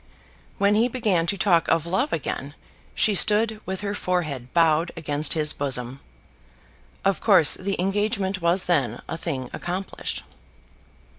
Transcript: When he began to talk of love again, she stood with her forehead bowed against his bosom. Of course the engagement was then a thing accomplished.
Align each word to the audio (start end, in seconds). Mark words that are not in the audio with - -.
When 0.57 0.73
he 0.73 0.87
began 0.87 1.27
to 1.27 1.37
talk 1.37 1.67
of 1.67 1.85
love 1.85 2.11
again, 2.11 2.55
she 2.95 3.13
stood 3.13 3.61
with 3.67 3.81
her 3.81 3.93
forehead 3.93 4.51
bowed 4.51 4.91
against 4.97 5.33
his 5.33 5.53
bosom. 5.53 5.99
Of 7.05 7.21
course 7.21 7.53
the 7.53 7.79
engagement 7.79 8.41
was 8.41 8.65
then 8.65 9.03
a 9.07 9.15
thing 9.15 9.51
accomplished. 9.53 10.23